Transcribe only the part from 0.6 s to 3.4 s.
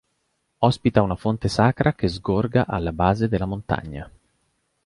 Ospita una fonte sacra che sgorga alla base